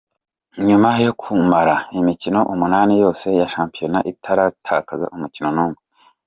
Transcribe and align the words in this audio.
Nyuma 0.67 0.89
yo 1.05 1.11
kumara 1.21 1.75
imikino 1.99 2.39
umunani 2.53 2.93
yose 3.03 3.25
ya 3.39 3.47
shampiyona 3.53 3.99
itaratakaza 4.11 5.05
umukino 5.17 5.49
n'umwe,. 5.55 5.79